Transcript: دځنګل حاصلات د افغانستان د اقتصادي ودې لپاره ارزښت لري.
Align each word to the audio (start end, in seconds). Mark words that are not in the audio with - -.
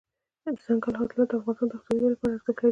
دځنګل 0.57 0.93
حاصلات 0.99 1.27
د 1.29 1.33
افغانستان 1.37 1.67
د 1.69 1.73
اقتصادي 1.75 1.97
ودې 2.01 2.11
لپاره 2.13 2.33
ارزښت 2.35 2.57
لري. 2.59 2.69